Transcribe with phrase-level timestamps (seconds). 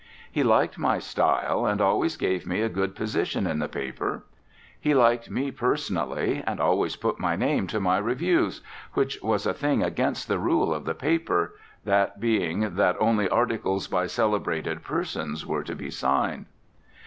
[0.31, 4.23] He liked my style, and always gave me a good position in the paper.
[4.79, 8.61] He liked me personally, and always put my name to my reviews;
[8.93, 11.53] which was a thing against the rule of the paper
[11.85, 16.47] that being that only articles by celebrated persons were to be signed.